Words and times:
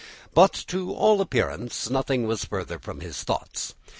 But, 0.33 0.51
to 0.69 0.91
all 0.95 1.21
appearance, 1.21 1.87
nothing 1.91 2.25
was 2.25 2.45
farther 2.45 2.79
from 2.79 3.01
his 3.01 3.21
thoughts. 3.23 3.75